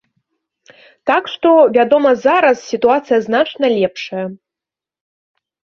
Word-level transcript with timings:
Так 1.09 1.23
што, 1.33 1.51
вядома, 1.77 2.15
зараз 2.25 2.57
сітуацыя 2.73 3.19
значна 3.27 3.65
лепшая. 3.79 4.25